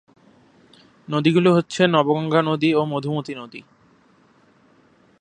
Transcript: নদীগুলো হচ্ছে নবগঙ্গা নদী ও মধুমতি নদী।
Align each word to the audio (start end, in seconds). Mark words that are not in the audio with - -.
নদীগুলো 1.07 1.49
হচ্ছে 1.53 1.81
নবগঙ্গা 1.87 2.41
নদী 2.41 2.69
ও 2.73 2.81
মধুমতি 2.85 3.33
নদী। 3.35 3.61